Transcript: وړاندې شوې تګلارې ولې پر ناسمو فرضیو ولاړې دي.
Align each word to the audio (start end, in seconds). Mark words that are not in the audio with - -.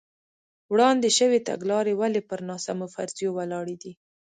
وړاندې 0.73 1.09
شوې 1.17 1.39
تګلارې 1.49 1.93
ولې 2.01 2.21
پر 2.29 2.39
ناسمو 2.49 2.87
فرضیو 2.95 3.35
ولاړې 3.37 3.75
دي. 3.83 3.93